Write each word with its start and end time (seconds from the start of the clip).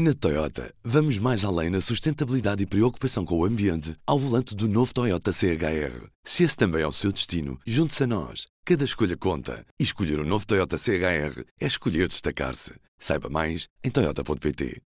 Na 0.00 0.14
Toyota, 0.14 0.72
vamos 0.84 1.18
mais 1.18 1.44
além 1.44 1.70
na 1.70 1.80
sustentabilidade 1.80 2.62
e 2.62 2.66
preocupação 2.66 3.24
com 3.24 3.36
o 3.36 3.44
ambiente 3.44 3.96
ao 4.06 4.16
volante 4.16 4.54
do 4.54 4.68
novo 4.68 4.94
Toyota 4.94 5.32
CHR. 5.32 6.06
Se 6.22 6.44
esse 6.44 6.56
também 6.56 6.82
é 6.82 6.86
o 6.86 6.92
seu 6.92 7.10
destino, 7.10 7.58
junte-se 7.66 8.04
a 8.04 8.06
nós. 8.06 8.46
Cada 8.64 8.84
escolha 8.84 9.16
conta. 9.16 9.66
E 9.76 9.82
escolher 9.82 10.20
o 10.20 10.22
um 10.22 10.24
novo 10.24 10.46
Toyota 10.46 10.78
CHR 10.78 11.42
é 11.60 11.66
escolher 11.66 12.06
destacar-se. 12.06 12.74
Saiba 12.96 13.28
mais 13.28 13.66
em 13.82 13.90
Toyota.pt. 13.90 14.80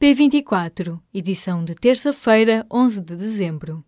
P24, 0.00 0.98
edição 1.12 1.62
de 1.62 1.74
terça-feira, 1.74 2.66
11 2.72 3.02
de 3.02 3.16
dezembro. 3.16 3.84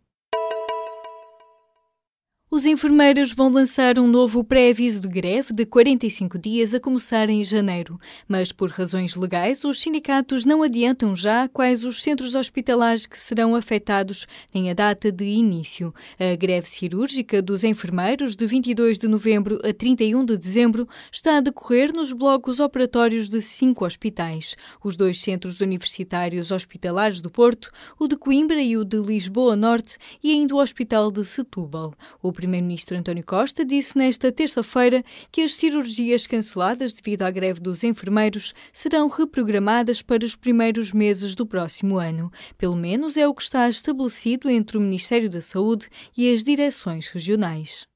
Os 2.54 2.66
enfermeiros 2.66 3.32
vão 3.32 3.48
lançar 3.48 3.98
um 3.98 4.06
novo 4.06 4.44
pré-aviso 4.44 5.00
de 5.00 5.08
greve 5.08 5.54
de 5.54 5.64
45 5.64 6.38
dias 6.38 6.74
a 6.74 6.80
começar 6.80 7.30
em 7.30 7.42
janeiro, 7.42 7.98
mas 8.28 8.52
por 8.52 8.68
razões 8.68 9.16
legais 9.16 9.64
os 9.64 9.80
sindicatos 9.80 10.44
não 10.44 10.62
adiantam 10.62 11.16
já 11.16 11.48
quais 11.48 11.82
os 11.82 12.02
centros 12.02 12.34
hospitalares 12.34 13.06
que 13.06 13.18
serão 13.18 13.56
afetados 13.56 14.26
nem 14.52 14.70
a 14.70 14.74
data 14.74 15.10
de 15.10 15.24
início. 15.24 15.94
A 16.20 16.36
greve 16.36 16.68
cirúrgica 16.68 17.40
dos 17.40 17.64
enfermeiros 17.64 18.36
de 18.36 18.46
22 18.46 18.98
de 18.98 19.08
novembro 19.08 19.58
a 19.64 19.72
31 19.72 20.22
de 20.22 20.36
dezembro 20.36 20.86
está 21.10 21.38
a 21.38 21.40
decorrer 21.40 21.90
nos 21.90 22.12
blocos 22.12 22.60
operatórios 22.60 23.30
de 23.30 23.40
cinco 23.40 23.86
hospitais: 23.86 24.56
os 24.84 24.94
dois 24.94 25.22
centros 25.22 25.62
universitários 25.62 26.50
hospitalares 26.50 27.22
do 27.22 27.30
Porto, 27.30 27.72
o 27.98 28.06
de 28.06 28.14
Coimbra 28.14 28.60
e 28.60 28.76
o 28.76 28.84
de 28.84 28.98
Lisboa 28.98 29.56
Norte, 29.56 29.96
e 30.22 30.32
ainda 30.32 30.54
o 30.54 30.60
Hospital 30.60 31.10
de 31.10 31.24
Setúbal. 31.24 31.94
O 32.20 32.30
primeiro-ministro 32.42 32.96
António 32.96 33.24
Costa 33.24 33.64
disse 33.64 33.96
nesta 33.96 34.32
terça-feira 34.32 35.04
que 35.30 35.42
as 35.42 35.54
cirurgias 35.54 36.26
canceladas 36.26 36.92
devido 36.92 37.22
à 37.22 37.30
greve 37.30 37.60
dos 37.60 37.84
enfermeiros 37.84 38.52
serão 38.72 39.08
reprogramadas 39.08 40.02
para 40.02 40.24
os 40.24 40.34
primeiros 40.34 40.92
meses 40.92 41.36
do 41.36 41.46
próximo 41.46 41.98
ano. 41.98 42.32
Pelo 42.58 42.74
menos 42.74 43.16
é 43.16 43.28
o 43.28 43.34
que 43.34 43.42
está 43.42 43.68
estabelecido 43.68 44.50
entre 44.50 44.76
o 44.76 44.80
Ministério 44.80 45.30
da 45.30 45.40
Saúde 45.40 45.88
e 46.16 46.34
as 46.34 46.42
direções 46.42 47.06
regionais. 47.08 47.91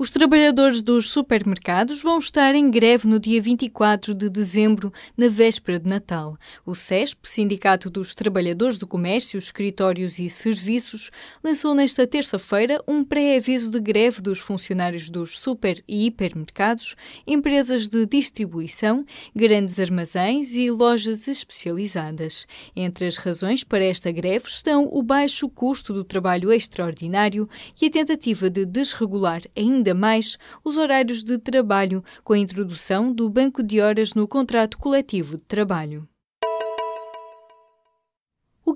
Os 0.00 0.12
trabalhadores 0.12 0.80
dos 0.80 1.10
supermercados 1.10 2.00
vão 2.02 2.20
estar 2.20 2.54
em 2.54 2.70
greve 2.70 3.08
no 3.08 3.18
dia 3.18 3.42
24 3.42 4.14
de 4.14 4.30
dezembro, 4.30 4.92
na 5.16 5.28
véspera 5.28 5.80
de 5.80 5.88
Natal. 5.88 6.38
O 6.64 6.72
CESP, 6.72 7.28
Sindicato 7.28 7.90
dos 7.90 8.14
Trabalhadores 8.14 8.78
do 8.78 8.86
Comércio, 8.86 9.36
Escritórios 9.36 10.20
e 10.20 10.30
Serviços, 10.30 11.10
lançou 11.42 11.74
nesta 11.74 12.06
terça-feira 12.06 12.80
um 12.86 13.02
pré-aviso 13.02 13.72
de 13.72 13.80
greve 13.80 14.22
dos 14.22 14.38
funcionários 14.38 15.10
dos 15.10 15.36
super 15.36 15.82
e 15.88 16.06
hipermercados, 16.06 16.94
empresas 17.26 17.88
de 17.88 18.06
distribuição, 18.06 19.04
grandes 19.34 19.80
armazéns 19.80 20.54
e 20.54 20.70
lojas 20.70 21.26
especializadas. 21.26 22.46
Entre 22.76 23.04
as 23.04 23.16
razões 23.16 23.64
para 23.64 23.82
esta 23.82 24.12
greve 24.12 24.46
estão 24.46 24.88
o 24.92 25.02
baixo 25.02 25.48
custo 25.48 25.92
do 25.92 26.04
trabalho 26.04 26.52
extraordinário 26.52 27.48
e 27.82 27.86
a 27.86 27.90
tentativa 27.90 28.48
de 28.48 28.64
desregular 28.64 29.42
ainda 29.56 29.87
ainda 29.88 29.94
mais 29.94 30.36
os 30.62 30.76
horários 30.76 31.22
de 31.22 31.38
trabalho 31.38 32.02
com 32.22 32.34
a 32.34 32.38
introdução 32.38 33.12
do 33.12 33.28
banco 33.28 33.62
de 33.62 33.80
horas 33.80 34.14
no 34.14 34.28
contrato 34.28 34.76
coletivo 34.76 35.36
de 35.36 35.42
trabalho. 35.44 36.06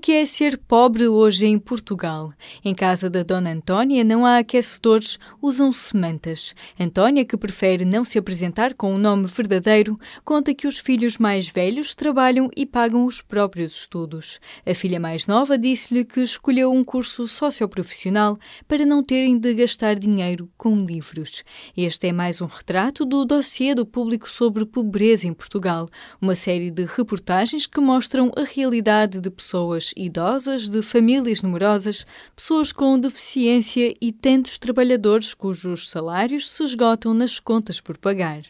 Que 0.02 0.14
é 0.14 0.26
ser 0.26 0.58
pobre 0.58 1.06
hoje 1.06 1.46
em 1.46 1.56
Portugal? 1.60 2.32
Em 2.64 2.74
casa 2.74 3.08
da 3.08 3.22
Dona 3.22 3.52
Antónia 3.52 4.02
não 4.02 4.26
há 4.26 4.38
aquecedores, 4.38 5.16
usam-se 5.40 5.96
mantas. 5.96 6.56
Antónia, 6.78 7.24
que 7.24 7.36
prefere 7.36 7.84
não 7.84 8.04
se 8.04 8.18
apresentar 8.18 8.74
com 8.74 8.90
o 8.90 8.96
um 8.96 8.98
nome 8.98 9.28
verdadeiro, 9.28 9.96
conta 10.24 10.52
que 10.52 10.66
os 10.66 10.80
filhos 10.80 11.18
mais 11.18 11.46
velhos 11.46 11.94
trabalham 11.94 12.50
e 12.56 12.66
pagam 12.66 13.06
os 13.06 13.22
próprios 13.22 13.76
estudos. 13.76 14.40
A 14.66 14.74
filha 14.74 14.98
mais 14.98 15.28
nova 15.28 15.56
disse-lhe 15.56 16.04
que 16.04 16.18
escolheu 16.18 16.72
um 16.72 16.82
curso 16.82 17.28
socioprofissional 17.28 18.36
para 18.66 18.84
não 18.84 19.04
terem 19.04 19.38
de 19.38 19.54
gastar 19.54 19.96
dinheiro 19.96 20.50
com 20.58 20.84
livros. 20.84 21.44
Este 21.76 22.08
é 22.08 22.12
mais 22.12 22.40
um 22.40 22.46
retrato 22.46 23.04
do 23.04 23.24
dossiê 23.24 23.72
do 23.72 23.86
público 23.86 24.28
sobre 24.28 24.66
pobreza 24.66 25.28
em 25.28 25.32
Portugal, 25.32 25.88
uma 26.20 26.34
série 26.34 26.72
de 26.72 26.86
reportagens 26.86 27.68
que 27.68 27.80
mostram 27.80 28.32
a 28.34 28.42
realidade 28.42 29.20
de 29.20 29.30
pessoas 29.30 29.91
idosas, 29.96 30.68
de 30.68 30.82
famílias 30.82 31.42
numerosas, 31.42 32.06
pessoas 32.34 32.72
com 32.72 32.98
deficiência 32.98 33.94
e 34.00 34.12
tantos 34.12 34.58
trabalhadores 34.58 35.34
cujos 35.34 35.90
salários 35.90 36.50
se 36.50 36.62
esgotam 36.62 37.14
nas 37.14 37.38
contas 37.38 37.80
por 37.80 37.98
pagar. 37.98 38.42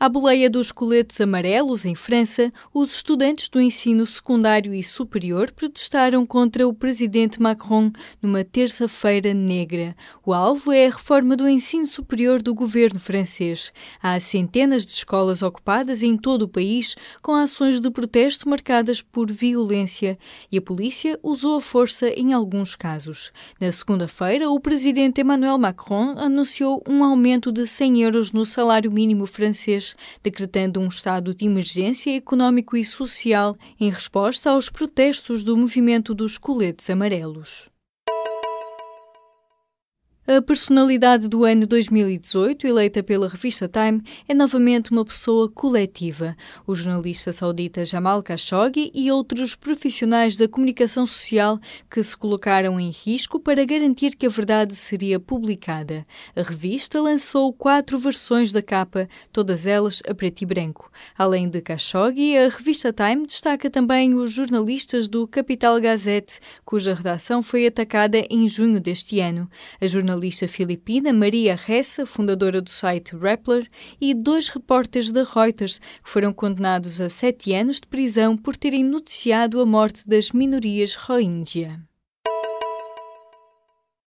À 0.00 0.08
boleia 0.08 0.48
dos 0.48 0.70
coletes 0.70 1.20
amarelos, 1.20 1.84
em 1.84 1.96
França, 1.96 2.52
os 2.72 2.94
estudantes 2.94 3.48
do 3.48 3.60
ensino 3.60 4.06
secundário 4.06 4.72
e 4.72 4.80
superior 4.80 5.50
protestaram 5.50 6.24
contra 6.24 6.68
o 6.68 6.72
presidente 6.72 7.42
Macron 7.42 7.90
numa 8.22 8.44
terça-feira 8.44 9.34
negra. 9.34 9.96
O 10.24 10.32
alvo 10.32 10.70
é 10.70 10.86
a 10.86 10.90
reforma 10.90 11.36
do 11.36 11.48
ensino 11.48 11.84
superior 11.84 12.40
do 12.40 12.54
governo 12.54 13.00
francês. 13.00 13.72
Há 14.00 14.20
centenas 14.20 14.86
de 14.86 14.92
escolas 14.92 15.42
ocupadas 15.42 16.00
em 16.00 16.16
todo 16.16 16.42
o 16.42 16.48
país, 16.48 16.94
com 17.20 17.34
ações 17.34 17.80
de 17.80 17.90
protesto 17.90 18.48
marcadas 18.48 19.02
por 19.02 19.28
violência, 19.32 20.16
e 20.52 20.58
a 20.58 20.62
polícia 20.62 21.18
usou 21.24 21.56
a 21.56 21.60
força 21.60 22.08
em 22.10 22.32
alguns 22.32 22.76
casos. 22.76 23.32
Na 23.60 23.72
segunda-feira, 23.72 24.48
o 24.48 24.60
presidente 24.60 25.22
Emmanuel 25.22 25.58
Macron 25.58 26.14
anunciou 26.16 26.84
um 26.88 27.02
aumento 27.02 27.50
de 27.50 27.66
100 27.66 28.02
euros 28.02 28.30
no 28.30 28.46
salário 28.46 28.92
mínimo 28.92 29.26
francês 29.26 29.87
decretando 30.22 30.80
um 30.80 30.88
estado 30.88 31.34
de 31.34 31.44
emergência 31.44 32.14
económico 32.14 32.76
e 32.76 32.84
social 32.84 33.56
em 33.78 33.90
resposta 33.90 34.50
aos 34.50 34.68
protestos 34.68 35.44
do 35.44 35.56
movimento 35.56 36.14
dos 36.14 36.38
coletes 36.38 36.88
amarelos. 36.90 37.70
A 40.30 40.42
personalidade 40.42 41.26
do 41.26 41.42
ano 41.42 41.66
2018, 41.66 42.66
eleita 42.66 43.02
pela 43.02 43.30
revista 43.30 43.66
Time, 43.66 44.02
é 44.28 44.34
novamente 44.34 44.90
uma 44.90 45.02
pessoa 45.02 45.48
coletiva. 45.48 46.36
O 46.66 46.74
jornalista 46.74 47.32
saudita 47.32 47.82
Jamal 47.82 48.22
Khashoggi 48.22 48.90
e 48.94 49.10
outros 49.10 49.54
profissionais 49.54 50.36
da 50.36 50.46
comunicação 50.46 51.06
social 51.06 51.58
que 51.90 52.02
se 52.02 52.14
colocaram 52.14 52.78
em 52.78 52.90
risco 52.90 53.40
para 53.40 53.64
garantir 53.64 54.16
que 54.16 54.26
a 54.26 54.28
verdade 54.28 54.76
seria 54.76 55.18
publicada. 55.18 56.06
A 56.36 56.42
revista 56.42 57.00
lançou 57.00 57.50
quatro 57.50 57.96
versões 57.96 58.52
da 58.52 58.60
capa, 58.60 59.08
todas 59.32 59.66
elas 59.66 60.02
a 60.06 60.14
preto 60.14 60.42
e 60.42 60.44
branco. 60.44 60.92
Além 61.16 61.48
de 61.48 61.62
Khashoggi, 61.62 62.36
a 62.36 62.50
revista 62.50 62.92
Time 62.92 63.24
destaca 63.24 63.70
também 63.70 64.12
os 64.12 64.30
jornalistas 64.30 65.08
do 65.08 65.26
Capital 65.26 65.80
Gazette, 65.80 66.38
cuja 66.66 66.92
redação 66.92 67.42
foi 67.42 67.66
atacada 67.66 68.18
em 68.28 68.46
junho 68.46 68.78
deste 68.78 69.20
ano. 69.20 69.48
A 69.80 69.86
jornalista 70.18 70.48
filipina 70.48 71.12
Maria 71.12 71.54
Ressa, 71.54 72.04
fundadora 72.04 72.60
do 72.60 72.70
site 72.70 73.16
Rappler, 73.16 73.68
e 74.00 74.12
dois 74.12 74.48
repórteres 74.48 75.12
da 75.12 75.22
Reuters, 75.22 75.78
que 75.78 76.10
foram 76.10 76.32
condenados 76.32 77.00
a 77.00 77.08
sete 77.08 77.54
anos 77.54 77.76
de 77.76 77.86
prisão 77.86 78.36
por 78.36 78.56
terem 78.56 78.84
noticiado 78.84 79.60
a 79.60 79.66
morte 79.66 80.06
das 80.06 80.32
minorias 80.32 80.96
Rohingya. 80.96 81.80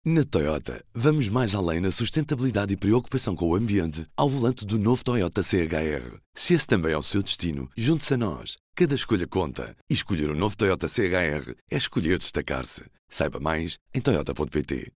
Na 0.06 0.24
Toyota, 0.24 0.82
vamos 0.94 1.28
mais 1.28 1.54
além 1.54 1.82
na 1.82 1.92
sustentabilidade 1.92 2.74
e 2.74 2.78
preocupação 2.78 3.36
com 3.36 3.50
o 3.50 3.56
ambiente 3.56 4.08
ao 4.16 4.30
volante 4.30 4.66
do 4.66 4.80
novo 4.80 5.04
Toyota 5.04 5.44
CHR. 5.44 6.16
Se 6.34 6.54
esse 6.54 6.66
também 6.66 6.94
é 6.94 6.98
o 6.98 7.04
seu 7.04 7.22
destino, 7.22 7.70
junte-se 7.76 8.14
a 8.14 8.18
nós. 8.18 8.56
Cada 8.74 8.96
escolha 8.96 9.28
conta. 9.28 9.76
E 9.90 9.94
escolher 9.94 10.30
o 10.30 10.34
um 10.34 10.38
novo 10.38 10.56
Toyota 10.56 10.88
CHR 10.88 11.54
é 11.70 11.76
escolher 11.76 12.18
destacar-se. 12.18 12.84
Saiba 13.10 13.40
mais 13.42 13.78
em 13.94 14.00
Toyota.pt. 14.00 14.94